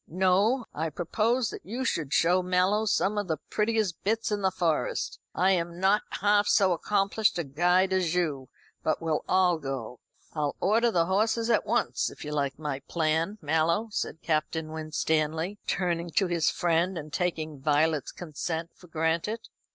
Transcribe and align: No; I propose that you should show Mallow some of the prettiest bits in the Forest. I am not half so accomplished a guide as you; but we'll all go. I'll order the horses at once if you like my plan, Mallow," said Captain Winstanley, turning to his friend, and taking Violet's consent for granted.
No; 0.07 0.65
I 0.73 0.89
propose 0.89 1.51
that 1.51 1.63
you 1.63 1.85
should 1.85 2.11
show 2.11 2.41
Mallow 2.41 2.85
some 2.87 3.19
of 3.19 3.27
the 3.27 3.37
prettiest 3.51 4.03
bits 4.03 4.31
in 4.31 4.41
the 4.41 4.49
Forest. 4.49 5.19
I 5.35 5.51
am 5.51 5.79
not 5.79 6.01
half 6.21 6.47
so 6.47 6.71
accomplished 6.73 7.37
a 7.37 7.43
guide 7.43 7.93
as 7.93 8.15
you; 8.15 8.49
but 8.81 8.99
we'll 8.99 9.23
all 9.29 9.59
go. 9.59 9.99
I'll 10.33 10.55
order 10.59 10.89
the 10.89 11.05
horses 11.05 11.51
at 11.51 11.67
once 11.67 12.09
if 12.09 12.25
you 12.25 12.31
like 12.31 12.57
my 12.57 12.79
plan, 12.89 13.37
Mallow," 13.43 13.89
said 13.91 14.23
Captain 14.23 14.71
Winstanley, 14.71 15.59
turning 15.67 16.09
to 16.15 16.25
his 16.25 16.49
friend, 16.49 16.97
and 16.97 17.13
taking 17.13 17.59
Violet's 17.61 18.11
consent 18.11 18.71
for 18.75 18.87
granted. 18.87 19.49